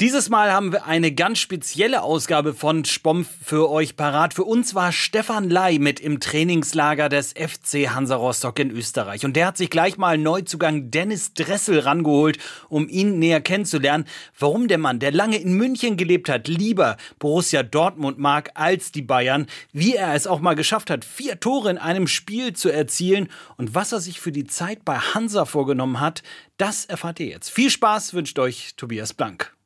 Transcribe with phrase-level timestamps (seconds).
[0.00, 4.32] Dieses Mal haben wir eine ganz spezielle Ausgabe von Spompf für euch parat.
[4.32, 9.24] Für uns war Stefan Ley mit im Trainingslager des FC Hansa Rostock in Österreich.
[9.24, 12.38] Und der hat sich gleich mal Neuzugang Dennis Dressel rangeholt,
[12.68, 14.04] um ihn näher kennenzulernen.
[14.38, 19.02] Warum der Mann, der lange in München gelebt hat, lieber Borussia Dortmund mag als die
[19.02, 19.48] Bayern.
[19.72, 23.30] Wie er es auch mal geschafft hat, vier Tore in einem Spiel zu erzielen.
[23.56, 26.22] Und was er sich für die Zeit bei Hansa vorgenommen hat,
[26.56, 27.50] das erfahrt ihr jetzt.
[27.50, 29.57] Viel Spaß wünscht euch Tobias Blank.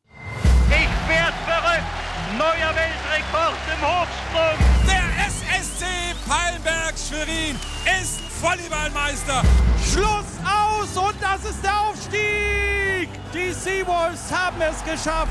[8.42, 9.40] Volleyballmeister.
[9.84, 13.08] Schluss aus und das ist der Aufstieg!
[13.32, 15.30] Die Seawolves haben es geschafft.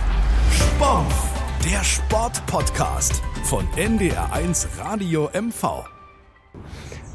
[0.54, 1.12] Sport,
[1.70, 5.84] der Sportpodcast von NDR1 Radio MV.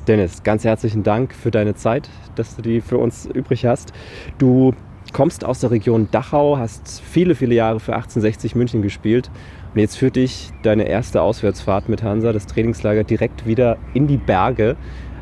[0.06, 3.94] Dennis, ganz herzlichen Dank für deine Zeit, dass du die für uns übrig hast.
[4.36, 4.74] Du
[5.14, 9.30] kommst aus der Region Dachau, hast viele, viele Jahre für 1860 München gespielt
[9.72, 14.18] und jetzt führt dich deine erste Auswärtsfahrt mit Hansa, das Trainingslager, direkt wieder in die
[14.18, 14.76] Berge.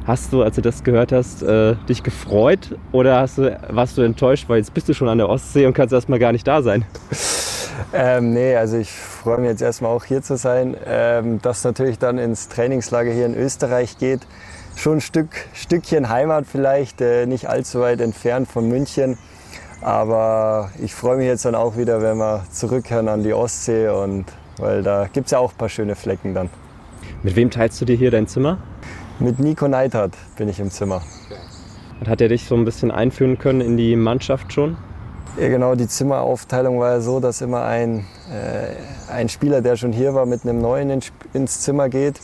[0.07, 4.03] Hast du, als du das gehört hast, äh, dich gefreut oder hast du, warst du
[4.03, 6.63] enttäuscht, weil jetzt bist du schon an der Ostsee und kannst erstmal gar nicht da
[6.63, 6.85] sein?
[7.93, 10.77] Ähm, nee, also ich freue mich jetzt erstmal auch hier zu sein.
[10.87, 14.21] Ähm, dass natürlich dann ins Trainingslager hier in Österreich geht.
[14.77, 19.17] Schon ein Stück, Stückchen Heimat vielleicht, äh, nicht allzu weit entfernt von München.
[19.81, 24.27] Aber ich freue mich jetzt dann auch wieder, wenn wir zurückkehren an die Ostsee und
[24.59, 26.51] weil da gibt es ja auch ein paar schöne Flecken dann.
[27.23, 28.59] Mit wem teilst du dir hier dein Zimmer?
[29.19, 31.03] Mit Nico Neidhardt bin ich im Zimmer.
[32.01, 34.77] Und hat er dich so ein bisschen einführen können in die Mannschaft schon?
[35.41, 39.93] Ja, genau, die Zimmeraufteilung war ja so, dass immer ein, äh, ein Spieler, der schon
[39.93, 41.01] hier war, mit einem Neuen in,
[41.33, 42.21] ins Zimmer geht.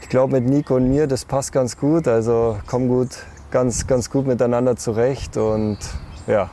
[0.00, 2.06] Ich glaube, mit Nico und mir, das passt ganz gut.
[2.06, 3.10] Also kommen gut,
[3.50, 5.78] ganz, ganz gut miteinander zurecht und
[6.26, 6.50] ja,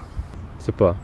[0.59, 0.95] Super.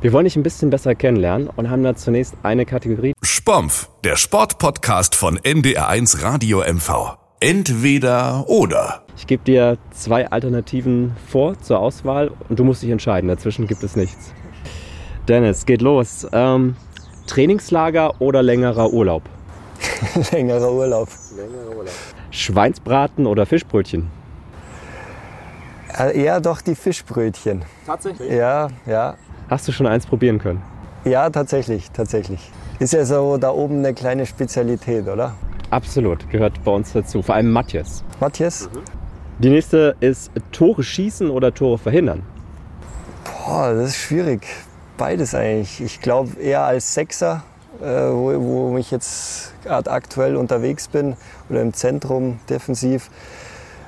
[0.00, 3.12] Wir wollen dich ein bisschen besser kennenlernen und haben da zunächst eine Kategorie.
[3.22, 7.23] Spompf, der Sportpodcast von NDR1 Radio MV.
[7.44, 9.02] Entweder oder.
[9.18, 13.28] Ich gebe dir zwei Alternativen vor zur Auswahl und du musst dich entscheiden.
[13.28, 14.32] Dazwischen gibt es nichts.
[15.28, 16.26] Dennis, geht los.
[16.32, 16.74] Ähm,
[17.26, 19.24] Trainingslager oder längerer Urlaub?
[20.32, 21.10] längerer Urlaub.
[21.36, 21.92] Längerer Urlaub.
[22.30, 24.08] Schweinsbraten oder Fischbrötchen?
[25.98, 27.62] Äh, eher doch die Fischbrötchen.
[27.84, 28.32] Tatsächlich?
[28.32, 29.16] Ja, ja.
[29.50, 30.62] Hast du schon eins probieren können?
[31.04, 32.40] Ja, tatsächlich, tatsächlich.
[32.78, 35.34] Ist ja so da oben eine kleine Spezialität, oder?
[35.74, 37.20] Absolut, gehört bei uns dazu.
[37.20, 38.04] Vor allem Matthias.
[38.20, 38.70] Matthias?
[38.72, 38.78] Mhm.
[39.40, 42.22] Die nächste ist Tore schießen oder Tore verhindern?
[43.24, 44.46] Boah, das ist schwierig.
[44.96, 45.80] Beides eigentlich.
[45.80, 47.42] Ich glaube eher als Sechser,
[47.82, 51.16] äh, wo, wo ich jetzt gerade aktuell unterwegs bin
[51.50, 53.10] oder im Zentrum defensiv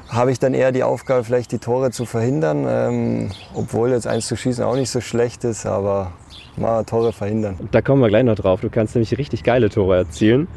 [0.08, 2.66] habe ich dann eher die Aufgabe, vielleicht die Tore zu verhindern.
[2.68, 6.10] Ähm, obwohl jetzt eins zu schießen auch nicht so schlecht ist, aber
[6.56, 7.60] mal Tore verhindern.
[7.70, 8.60] Da kommen wir gleich noch drauf.
[8.60, 10.48] Du kannst nämlich richtig geile Tore erzielen.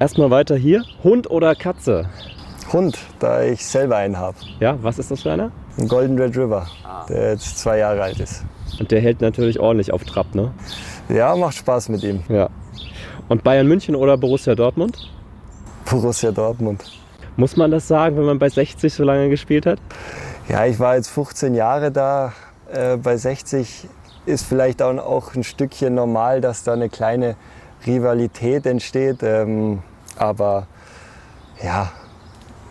[0.00, 0.82] Erstmal weiter hier.
[1.04, 2.08] Hund oder Katze?
[2.72, 4.38] Hund, da ich selber einen habe.
[4.58, 5.52] Ja, was ist das für einer?
[5.78, 6.66] Ein Golden Red River,
[7.10, 8.42] der jetzt zwei Jahre alt ist.
[8.78, 10.54] Und der hält natürlich ordentlich auf Trab, ne?
[11.10, 12.22] Ja, macht Spaß mit ihm.
[12.30, 12.48] Ja.
[13.28, 14.96] Und Bayern München oder Borussia Dortmund?
[15.84, 16.82] Borussia Dortmund.
[17.36, 19.80] Muss man das sagen, wenn man bei 60 so lange gespielt hat?
[20.48, 22.32] Ja, ich war jetzt 15 Jahre da.
[22.72, 23.86] Äh, bei 60
[24.24, 27.36] ist vielleicht auch, auch ein Stückchen normal, dass da eine kleine
[27.86, 29.18] Rivalität entsteht.
[29.22, 29.82] Ähm,
[30.20, 30.66] aber
[31.62, 31.90] ja,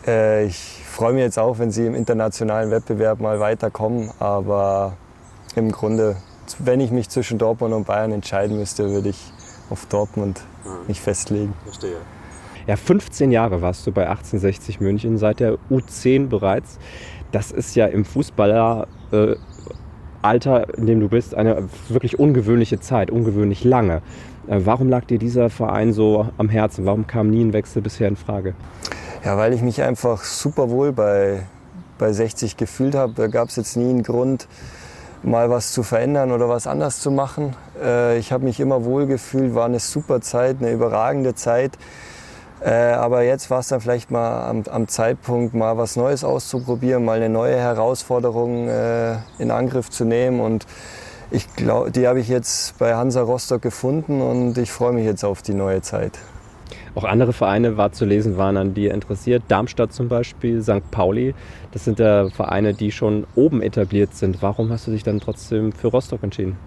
[0.06, 4.12] äh, ich freue mich jetzt auch, wenn sie im internationalen Wettbewerb mal weiterkommen.
[4.20, 4.94] Aber
[5.56, 6.18] im Grunde,
[6.60, 9.34] wenn ich mich zwischen Dortmund und Bayern entscheiden müsste, würde ich
[9.70, 10.42] auf Dortmund
[10.88, 11.54] mich festlegen.
[11.64, 11.98] Verstehe.
[12.68, 16.78] Ja, 15 Jahre warst du bei 1860 München, seit der U10 bereits.
[17.32, 23.64] Das ist ja im Fußballeralter, äh, in dem du bist, eine wirklich ungewöhnliche Zeit, ungewöhnlich
[23.64, 24.04] lange.
[24.50, 26.86] Äh, warum lag dir dieser Verein so am Herzen?
[26.86, 28.56] Warum kam nie ein Wechsel bisher in Frage?
[29.24, 31.44] Ja, weil ich mich einfach super wohl bei,
[31.98, 33.14] bei 60 gefühlt habe.
[33.16, 34.48] Da gab es jetzt nie einen Grund,
[35.22, 37.56] mal was zu verändern oder was anders zu machen.
[37.82, 41.78] Äh, ich habe mich immer wohl gefühlt, war eine super Zeit, eine überragende Zeit.
[42.62, 47.06] Äh, aber jetzt war es dann vielleicht mal am, am, Zeitpunkt, mal was Neues auszuprobieren,
[47.06, 48.68] mal eine neue Herausforderung
[49.38, 50.40] in Angriff zu nehmen.
[50.40, 50.66] Und
[51.32, 55.24] ich glaube, die habe ich jetzt bei Hansa Rostock gefunden und ich freue mich jetzt
[55.24, 56.20] auf die neue Zeit.
[56.96, 59.44] Auch andere Vereine war zu lesen, waren an dir interessiert.
[59.48, 60.90] Darmstadt zum Beispiel, St.
[60.92, 61.36] Pauli.
[61.72, 64.42] Das sind ja Vereine, die schon oben etabliert sind.
[64.42, 66.58] Warum hast du dich dann trotzdem für Rostock entschieden?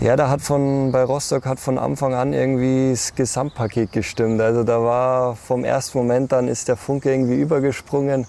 [0.00, 4.40] Ja, da hat von, bei Rostock hat von Anfang an irgendwie das Gesamtpaket gestimmt.
[4.40, 8.26] Also da war vom ersten Moment an ist der Funke irgendwie übergesprungen.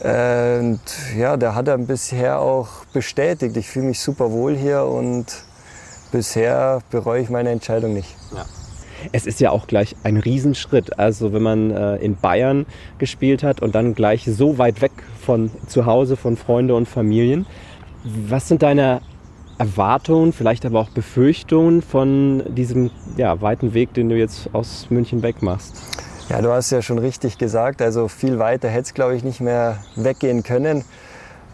[0.00, 0.80] Und
[1.16, 3.56] ja, der hat er bisher auch bestätigt.
[3.56, 5.26] Ich fühle mich super wohl hier und
[6.12, 8.14] bisher bereue ich meine Entscheidung nicht.
[9.12, 10.98] Es ist ja auch gleich ein Riesenschritt.
[10.98, 12.66] Also wenn man äh, in Bayern
[12.98, 17.46] gespielt hat und dann gleich so weit weg von zu Hause, von Freunde und Familien.
[18.04, 19.00] Was sind deine
[19.58, 25.22] Erwartungen, vielleicht aber auch Befürchtungen von diesem ja, weiten Weg, den du jetzt aus München
[25.22, 26.05] weg machst?
[26.28, 29.40] Ja, du hast ja schon richtig gesagt, also viel weiter hätte es, glaube ich, nicht
[29.40, 30.84] mehr weggehen können.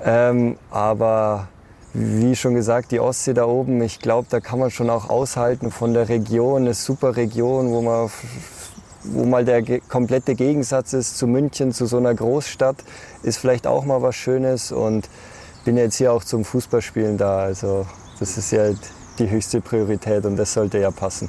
[0.02, 1.48] Ähm, aber
[1.92, 5.70] wie schon gesagt, die Ostsee da oben, ich glaube, da kann man schon auch aushalten
[5.70, 8.10] von der Region, eine super Region, wo man
[9.04, 12.76] wo mal der komplette Gegensatz ist zu München, zu so einer Großstadt,
[13.22, 15.08] ist vielleicht auch mal was Schönes und
[15.66, 17.40] bin jetzt hier auch zum Fußballspielen da.
[17.40, 17.84] Also
[18.20, 18.70] das ist ja
[19.18, 21.28] die höchste Priorität und das sollte ja passen.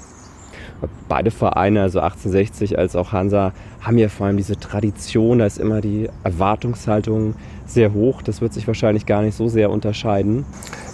[1.07, 5.57] Beide Vereine, also 1860 als auch Hansa, haben ja vor allem diese Tradition, da ist
[5.57, 7.35] immer die Erwartungshaltung
[7.65, 8.21] sehr hoch.
[8.21, 10.45] Das wird sich wahrscheinlich gar nicht so sehr unterscheiden.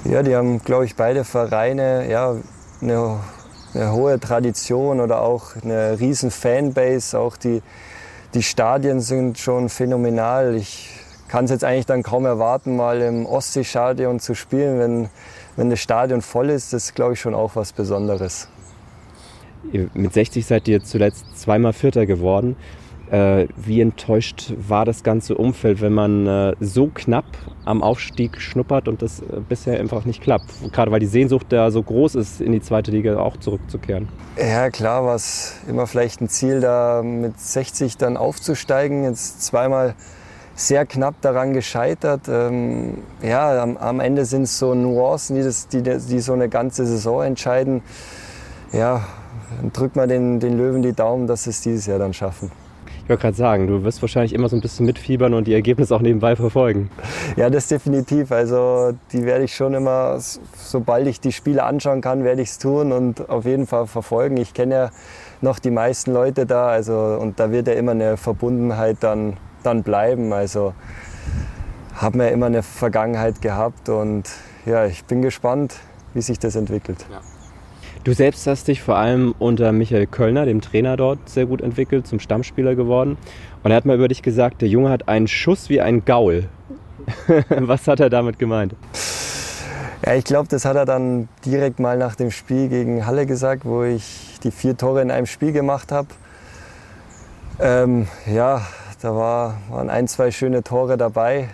[0.06, 2.36] Ja, die haben, glaube ich, beide Vereine ja,
[2.82, 3.20] eine,
[3.74, 7.20] eine hohe Tradition oder auch eine riesen Fanbase.
[7.20, 7.62] Auch die,
[8.34, 10.56] die Stadien sind schon phänomenal.
[10.56, 10.90] Ich
[11.28, 15.10] kann es jetzt eigentlich dann kaum erwarten, mal im Ostseestadion zu spielen, wenn,
[15.56, 16.74] wenn das Stadion voll ist.
[16.74, 18.48] Das ist, glaube ich, schon auch was Besonderes.
[19.94, 22.56] Mit 60 seid ihr zuletzt zweimal Vierter geworden.
[23.12, 27.26] Äh, wie enttäuscht war das ganze Umfeld, wenn man äh, so knapp
[27.66, 30.72] am Aufstieg schnuppert und das äh, bisher einfach nicht klappt?
[30.72, 34.08] Gerade weil die Sehnsucht da so groß ist, in die zweite Liga auch zurückzukehren.
[34.38, 39.04] Ja, klar war es immer vielleicht ein Ziel, da mit 60 dann aufzusteigen.
[39.04, 39.96] Jetzt zweimal
[40.54, 42.28] sehr knapp daran gescheitert.
[42.28, 46.48] Ähm, ja, am, am Ende sind es so Nuancen, die, das, die, die so eine
[46.48, 47.82] ganze Saison entscheiden.
[48.72, 49.08] Ja,
[49.74, 52.52] drückt man den, den Löwen die Daumen, dass sie es dieses Jahr dann schaffen.
[53.04, 55.96] Ich wollte gerade sagen, du wirst wahrscheinlich immer so ein bisschen mitfiebern und die Ergebnisse
[55.96, 56.92] auch nebenbei verfolgen.
[57.38, 58.32] Ja, das definitiv.
[58.32, 60.20] Also die werde ich schon immer,
[60.56, 64.38] sobald ich die Spiele anschauen kann, werde ich es tun und auf jeden Fall verfolgen.
[64.38, 64.90] Ich kenne ja
[65.42, 69.82] noch die meisten Leute da, also und da wird ja immer eine Verbundenheit dann, dann
[69.82, 70.32] bleiben.
[70.32, 70.76] Also
[71.96, 74.30] haben wir immer eine Vergangenheit gehabt und
[74.68, 75.78] ja, ich bin gespannt,
[76.14, 77.06] wie sich das entwickelt.
[77.10, 77.22] Ja.
[78.10, 82.08] Du selbst hast dich vor allem unter Michael Kölner, dem Trainer dort, sehr gut entwickelt,
[82.08, 83.20] zum Stammspieler geworden.
[83.62, 86.46] Und er hat mal über dich gesagt, der Junge hat einen Schuss wie ein Gaul.
[87.50, 88.74] Was hat er damit gemeint?
[90.04, 93.64] Ja, ich glaube, das hat er dann direkt mal nach dem Spiel gegen Halle gesagt,
[93.64, 96.08] wo ich die vier Tore in einem Spiel gemacht habe.
[97.60, 98.66] Ähm, ja,
[99.04, 101.50] da war, waren ein, zwei schöne Tore dabei.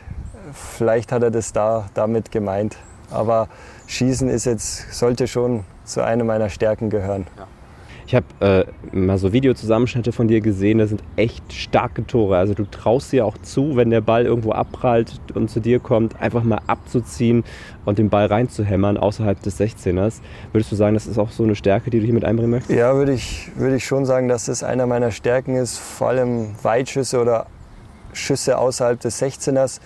[0.53, 2.77] Vielleicht hat er das da damit gemeint.
[3.11, 3.49] Aber
[3.87, 7.27] Schießen ist jetzt, sollte schon zu einer meiner Stärken gehören.
[7.37, 7.47] Ja.
[8.07, 12.37] Ich habe äh, mal so Videozusammenschnitte von dir gesehen, das sind echt starke Tore.
[12.37, 16.21] Also du traust dir auch zu, wenn der Ball irgendwo abprallt und zu dir kommt,
[16.21, 17.43] einfach mal abzuziehen
[17.83, 20.21] und den Ball reinzuhämmern außerhalb des 16ers.
[20.51, 22.77] Würdest du sagen, das ist auch so eine Stärke, die du hier mit einbringen möchtest?
[22.77, 26.49] Ja, würde ich, würd ich schon sagen, dass das einer meiner Stärken ist, vor allem
[26.61, 27.47] Weitschüsse oder
[28.13, 29.79] Schüsse außerhalb des 16ers.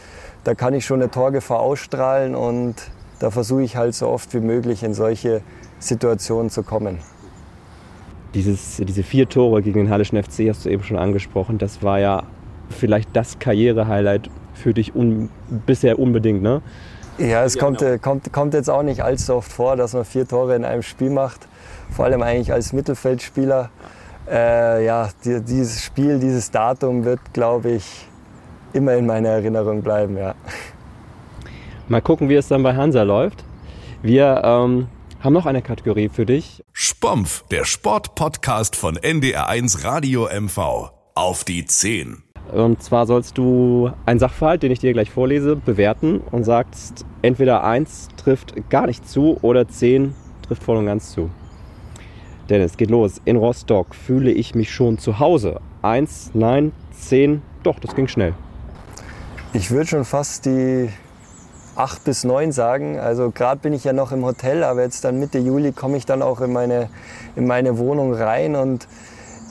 [0.44, 2.76] Da kann ich schon eine Torgefahr ausstrahlen und
[3.20, 5.42] da versuche ich halt so oft wie möglich in solche
[5.80, 7.00] Situationen zu kommen.
[8.34, 11.58] Dieses, diese vier Tore gegen den Hallischen FC hast du eben schon angesprochen.
[11.58, 12.24] Das war ja
[12.70, 15.30] vielleicht das Karriere-Highlight für dich un,
[15.66, 16.62] bisher unbedingt, ne?
[17.18, 20.26] Ja, es kommt, äh, kommt, kommt jetzt auch nicht allzu oft vor, dass man vier
[20.26, 21.48] Tore in einem Spiel macht.
[21.90, 23.70] Vor allem eigentlich als Mittelfeldspieler.
[24.30, 28.08] Äh, ja, die, dieses Spiel, dieses Datum wird, glaube ich,
[28.74, 30.18] immer in meiner Erinnerung bleiben.
[30.18, 30.36] Ja.
[31.90, 33.44] Mal gucken, wie es dann bei Hansa läuft.
[34.04, 34.90] Wir ähm,
[35.22, 36.64] haben noch eine Kategorie für dich.
[36.72, 40.92] Spompf, der Sportpodcast von NDR1 Radio MV.
[41.16, 42.22] Auf die 10.
[42.54, 47.64] Und zwar sollst du einen Sachverhalt, den ich dir gleich vorlese, bewerten und sagst, entweder
[47.64, 51.32] 1 trifft gar nicht zu oder 10 trifft voll und ganz zu.
[52.52, 53.20] Dennis, geht los.
[53.26, 55.60] In Rostock fühle ich mich schon zu Hause.
[55.82, 58.36] 1, nein, 10, doch, das ging schnell.
[59.54, 60.90] Ich würde schon fast die
[61.80, 63.00] acht bis neun sagen.
[63.00, 66.06] Also gerade bin ich ja noch im Hotel, aber jetzt dann Mitte Juli komme ich
[66.06, 66.90] dann auch in meine,
[67.36, 68.88] in meine Wohnung rein und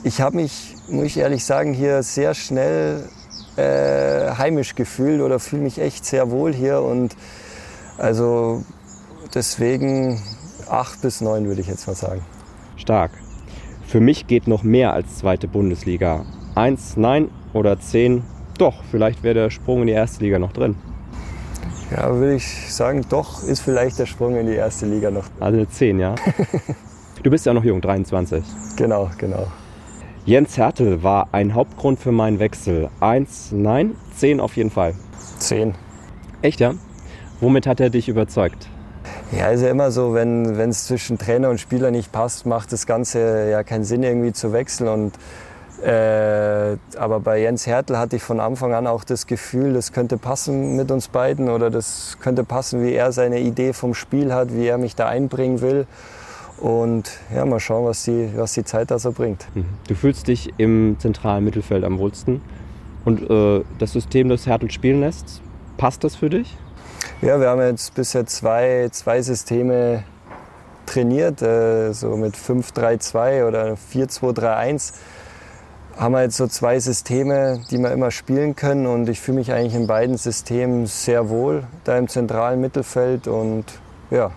[0.03, 3.09] ich habe mich, muss ich ehrlich sagen, hier sehr schnell
[3.57, 7.15] äh, heimisch gefühlt oder fühle mich echt sehr wohl hier und
[7.97, 8.63] also
[9.33, 10.21] deswegen
[10.69, 12.21] acht bis neun würde ich jetzt mal sagen.
[12.77, 13.11] Stark.
[13.87, 16.25] Für mich geht noch mehr als zweite Bundesliga.
[16.53, 18.23] Eins, nein oder zehn,
[18.59, 20.75] doch, vielleicht wäre der Sprung in die erste Liga noch drin.
[21.91, 25.25] Ja, würde ich sagen, doch ist vielleicht der Sprung in die erste Liga noch.
[25.39, 26.15] Also eine 10, ja?
[27.23, 28.43] du bist ja noch jung, 23.
[28.75, 29.47] Genau, genau.
[30.25, 32.89] Jens Hertel war ein Hauptgrund für meinen Wechsel.
[32.99, 34.93] Eins, nein, 10 auf jeden Fall.
[35.39, 35.73] 10.
[36.43, 36.73] Echt, ja?
[37.39, 38.67] Womit hat er dich überzeugt?
[39.31, 42.85] Ja, ist ja immer so, wenn es zwischen Trainer und Spieler nicht passt, macht das
[42.85, 44.89] Ganze ja keinen Sinn, irgendwie zu wechseln.
[44.89, 45.13] Und,
[45.83, 50.17] äh, aber bei Jens Hertel hatte ich von Anfang an auch das Gefühl, das könnte
[50.17, 54.53] passen mit uns beiden oder das könnte passen, wie er seine Idee vom Spiel hat,
[54.53, 55.87] wie er mich da einbringen will.
[56.59, 59.47] Und ja, mal schauen, was die, was die Zeit da so bringt.
[59.55, 59.65] Mhm.
[59.87, 62.41] Du fühlst dich im zentralen Mittelfeld am wohlsten.
[63.05, 65.41] Und äh, das System, das Hertel spielen lässt,
[65.77, 66.57] passt das für dich?
[67.21, 70.03] Ja, wir haben jetzt bisher zwei, zwei Systeme
[70.85, 74.93] trainiert, äh, so mit 5-3-2 oder 4-2-3-1
[75.99, 79.51] haben wir jetzt so zwei Systeme, die wir immer spielen können und ich fühle mich
[79.51, 83.65] eigentlich in beiden Systemen sehr wohl, da im zentralen Mittelfeld und
[84.09, 84.31] ja.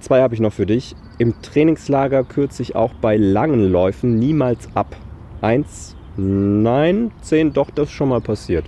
[0.00, 0.94] Zwei habe ich noch für dich.
[1.16, 4.94] Im Trainingslager kürze ich auch bei langen Läufen niemals ab.
[5.40, 8.66] Eins, nein, zehn, doch, das ist schon mal passiert.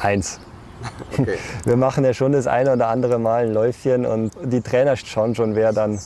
[0.00, 0.40] Eins.
[1.18, 1.36] Okay.
[1.66, 5.34] Wir machen ja schon das eine oder andere Mal ein Läufchen und die Trainer schauen
[5.34, 6.00] schon, wer dann,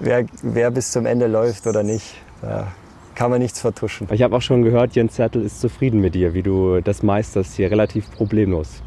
[0.00, 2.16] wer, wer bis zum Ende läuft oder nicht.
[2.42, 2.66] Da
[3.14, 4.08] kann man nichts vertuschen.
[4.10, 7.54] Ich habe auch schon gehört, Jens Zettel ist zufrieden mit dir, wie du das meisterst
[7.54, 8.82] hier relativ problemlos.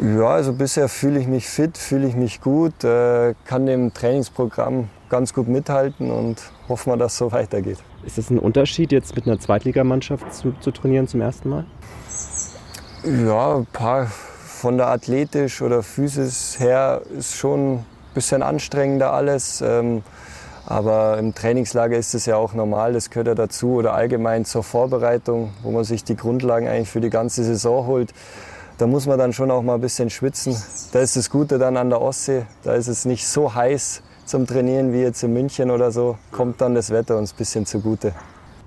[0.00, 4.88] Ja, also bisher fühle ich mich fit, fühle ich mich gut, äh, kann dem Trainingsprogramm
[5.08, 6.36] ganz gut mithalten und
[6.68, 7.78] hoffen wir, dass es so weitergeht.
[8.04, 11.64] Ist es ein Unterschied, jetzt mit einer Zweitligamannschaft zu, zu trainieren zum ersten Mal?
[13.04, 19.60] Ja, ein paar von der athletisch oder Physis her ist schon ein bisschen anstrengender alles.
[19.60, 20.02] Ähm,
[20.68, 24.62] aber im Trainingslager ist es ja auch normal, das gehört ja dazu oder allgemein zur
[24.62, 28.12] Vorbereitung, wo man sich die Grundlagen eigentlich für die ganze Saison holt.
[28.76, 30.54] Da muss man dann schon auch mal ein bisschen schwitzen.
[30.92, 34.46] Da ist das Gute dann an der Ostsee, da ist es nicht so heiß zum
[34.46, 38.12] Trainieren wie jetzt in München oder so, kommt dann das Wetter uns ein bisschen zugute.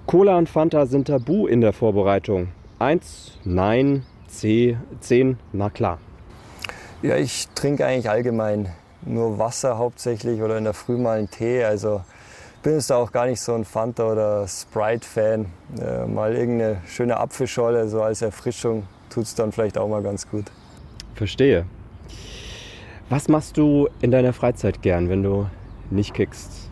[0.08, 2.48] Cola und Fanta sind tabu in der Vorbereitung.
[2.79, 6.00] Eins, nein, 10, na klar.
[7.03, 8.70] Ja, ich trinke eigentlich allgemein
[9.03, 11.63] nur Wasser hauptsächlich oder in der Früh mal einen Tee.
[11.63, 12.01] Also
[12.63, 15.46] bin jetzt da auch gar nicht so ein Fanta oder Sprite-Fan.
[15.79, 20.29] Äh, mal irgendeine schöne Apfelscholle, so als Erfrischung, tut es dann vielleicht auch mal ganz
[20.29, 20.46] gut.
[21.15, 21.65] Verstehe.
[23.10, 25.48] Was machst du in deiner Freizeit gern, wenn du
[25.89, 26.70] nicht kickst?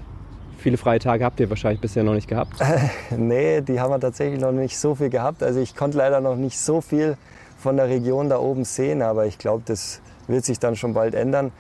[0.58, 2.54] Viele freie Tage habt ihr wahrscheinlich bisher noch nicht gehabt?
[3.18, 5.42] nee, die haben wir tatsächlich noch nicht so viel gehabt.
[5.42, 7.18] Also ich konnte leider noch nicht so viel
[7.58, 11.16] von der Region da oben sehen, aber ich glaube, das wird sich dann schon bald
[11.16, 11.52] ändern.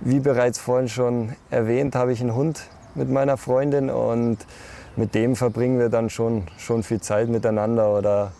[0.00, 2.62] Wie bereits vorhin schon erwähnt, habe ich einen Hund
[2.94, 4.38] mit meiner Freundin und
[4.96, 7.96] mit dem verbringen wir dann schon, schon viel Zeit miteinander.
[7.96, 8.32] Oder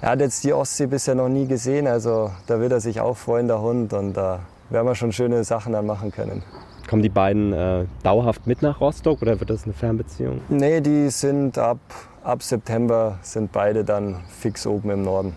[0.00, 3.16] er hat jetzt die Ostsee bisher noch nie gesehen, also da wird er sich auch
[3.16, 3.92] freuen, der Hund.
[3.92, 6.42] Und da werden wir schon schöne Sachen dann machen können.
[6.88, 10.40] Kommen die beiden äh, dauerhaft mit nach Rostock oder wird das eine Fernbeziehung?
[10.48, 11.78] Nee, die sind ab,
[12.24, 15.34] ab September sind beide dann fix oben im Norden.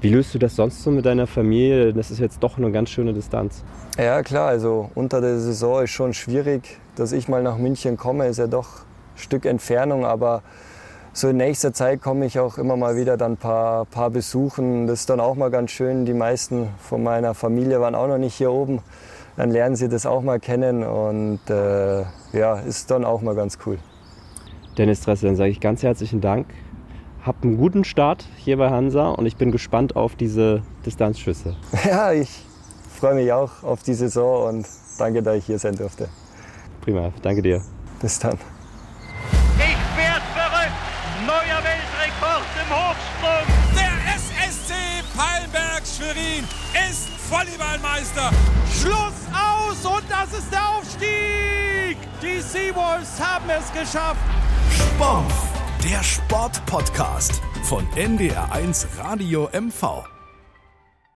[0.00, 1.92] Wie löst du das sonst so mit deiner Familie?
[1.92, 3.64] Das ist jetzt doch eine ganz schöne Distanz.
[3.98, 8.26] Ja klar, also unter der Saison ist schon schwierig, dass ich mal nach München komme,
[8.26, 10.42] ist ja doch ein Stück Entfernung, aber
[11.12, 14.88] so in nächster Zeit komme ich auch immer mal wieder dann ein paar, paar besuchen.
[14.88, 16.06] Das ist dann auch mal ganz schön.
[16.06, 18.80] Die meisten von meiner Familie waren auch noch nicht hier oben.
[19.36, 23.58] Dann lernen sie das auch mal kennen und äh, ja, ist dann auch mal ganz
[23.64, 23.78] cool.
[24.76, 26.46] Dennis Dressel, dann sage ich ganz herzlichen Dank
[27.24, 31.56] hab einen guten Start hier bei Hansa und ich bin gespannt auf diese Distanzschüsse.
[31.84, 32.28] Ja, ich
[32.98, 34.66] freue mich auch auf die Saison und
[34.98, 36.08] danke, dass ich hier sein durfte.
[36.82, 37.62] Prima, danke dir.
[38.00, 38.38] Bis dann.
[39.56, 40.76] Ich werde verrückt.
[41.26, 43.46] Neuer Weltrekord im Hochsprung.
[43.74, 44.74] Der SSC
[45.16, 46.44] Palmberg Schwerin
[46.90, 48.30] ist Volleyballmeister.
[48.70, 51.96] Schluss aus und das ist der Aufstieg.
[52.20, 54.20] Die Seawolves haben es geschafft.
[54.70, 55.53] Sport.
[55.84, 60.13] Der Sportpodcast von NDR1 Radio MV.